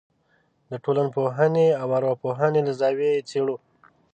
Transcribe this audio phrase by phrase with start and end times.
[0.69, 3.55] د ټولنپوهنې او ارواپوهنې له زاویې یې څېړو.